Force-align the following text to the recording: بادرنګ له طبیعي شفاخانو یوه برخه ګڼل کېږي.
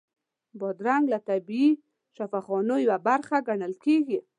بادرنګ 0.59 1.05
له 1.13 1.19
طبیعي 1.29 1.69
شفاخانو 2.15 2.75
یوه 2.85 2.97
برخه 3.07 3.37
ګڼل 3.47 3.73
کېږي. 3.85 4.19